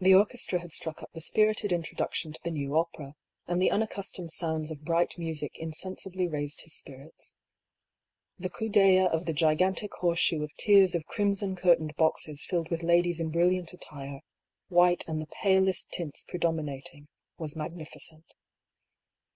[0.00, 3.14] The orchestra had struck up the spirited introduc tion to the new opera,
[3.46, 7.36] and the unaccustomed sounds of bright music insensibly raised his spirits.
[8.36, 12.68] The coup^ d*ml of the gigantic horseshoe of tiers of crimson cur tained boxes filled
[12.68, 14.22] with ladies in brilliant attire,
[14.70, 17.06] white and the palest tints predominating,
[17.38, 18.34] was magnificent.